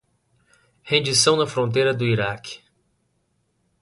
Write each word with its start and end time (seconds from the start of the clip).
Rendição 0.81 1.35
na 1.37 1.45
fronteira 1.45 1.93
do 1.93 2.03
Iraque 2.07 2.63